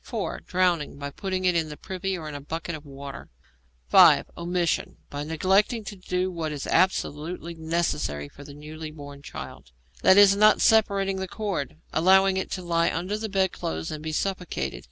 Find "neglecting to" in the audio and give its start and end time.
5.24-5.96